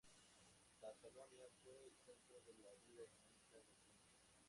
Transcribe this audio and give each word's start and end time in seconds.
Tesalónica 0.79 1.43
fue 1.61 1.73
el 1.85 1.91
centro 2.07 2.41
de 2.47 2.53
la 2.63 2.69
vida 2.87 3.03
económica 3.03 3.59
del 3.59 3.83
reino. 3.85 4.09